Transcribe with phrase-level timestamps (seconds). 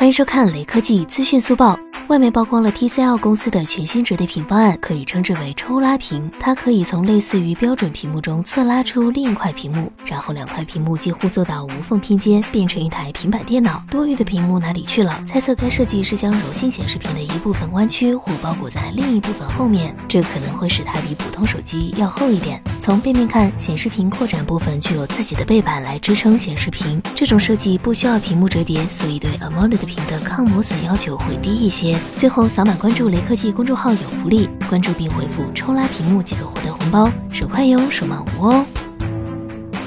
[0.00, 1.78] 欢迎收看雷科技资讯速报。
[2.08, 6.32] 外媒曝光了 TCL 公司的全新折叠屏方案，可以称之为抽拉屏。
[6.40, 13.84] 它可以从类似于标准屏幕中侧拉出另一块屏幕，然后两块屏幕几乎做到无缝拼接，变成一台平板电脑。
[13.90, 15.22] 多余的屏幕哪里去了？
[15.26, 22.58] 猜测该设计是将柔性显示屏的一部分弯曲或包裹在另一部分后面，这可能会使它比普通手机要厚一点。
[22.80, 27.00] 从背面看，显示屏扩展部分具有自己的背板来支撑显示屏。
[27.14, 31.98] 这种设计不需要屏幕折叠，所以对 AMOLED 屏的抗磨损要求会低一些。
[32.16, 38.64] 最后扫码关注雷科技公众号有福利，关注并回复“抽拉屏幕”即可获得红包，手快有，手慢无哦。